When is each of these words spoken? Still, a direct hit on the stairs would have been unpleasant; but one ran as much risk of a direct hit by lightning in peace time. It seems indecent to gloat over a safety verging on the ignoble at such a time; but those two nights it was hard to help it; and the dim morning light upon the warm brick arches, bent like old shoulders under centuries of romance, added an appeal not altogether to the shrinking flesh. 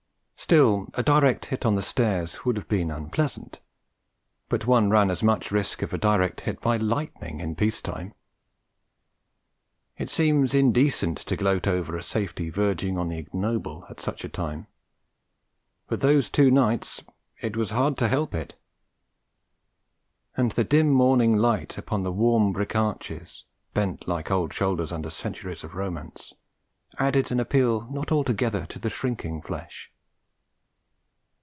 Still, 0.43 0.89
a 0.95 1.03
direct 1.03 1.45
hit 1.45 1.65
on 1.67 1.75
the 1.75 1.81
stairs 1.83 2.43
would 2.43 2.57
have 2.57 2.67
been 2.67 2.89
unpleasant; 2.91 3.61
but 4.49 4.65
one 4.67 4.89
ran 4.89 5.09
as 5.09 5.23
much 5.23 5.49
risk 5.51 5.81
of 5.81 5.93
a 5.93 5.97
direct 5.99 6.41
hit 6.41 6.59
by 6.59 6.75
lightning 6.77 7.39
in 7.39 7.55
peace 7.55 7.79
time. 7.79 8.13
It 9.97 10.09
seems 10.09 10.53
indecent 10.55 11.19
to 11.19 11.37
gloat 11.37 11.67
over 11.67 11.95
a 11.95 12.03
safety 12.03 12.49
verging 12.49 12.97
on 12.97 13.07
the 13.07 13.17
ignoble 13.19 13.85
at 13.89 14.01
such 14.01 14.25
a 14.25 14.29
time; 14.29 14.67
but 15.87 16.01
those 16.01 16.29
two 16.29 16.49
nights 16.51 17.01
it 17.39 17.55
was 17.55 17.69
hard 17.71 17.95
to 17.99 18.07
help 18.09 18.33
it; 18.33 18.55
and 20.35 20.51
the 20.53 20.65
dim 20.65 20.89
morning 20.89 21.37
light 21.37 21.77
upon 21.77 22.03
the 22.03 22.11
warm 22.11 22.51
brick 22.51 22.75
arches, 22.75 23.45
bent 23.73 24.05
like 24.07 24.29
old 24.31 24.51
shoulders 24.51 24.91
under 24.91 25.09
centuries 25.11 25.63
of 25.63 25.75
romance, 25.75 26.33
added 26.99 27.31
an 27.31 27.39
appeal 27.39 27.87
not 27.89 28.11
altogether 28.11 28.65
to 28.65 28.79
the 28.79 28.89
shrinking 28.89 29.41
flesh. 29.41 29.93